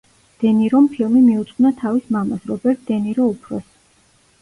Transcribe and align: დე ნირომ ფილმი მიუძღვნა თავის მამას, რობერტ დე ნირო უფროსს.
დე 0.43 0.53
ნირომ 0.61 0.87
ფილმი 0.95 1.21
მიუძღვნა 1.27 1.73
თავის 1.83 2.09
მამას, 2.17 2.51
რობერტ 2.55 2.85
დე 2.91 3.01
ნირო 3.07 3.33
უფროსს. 3.39 3.73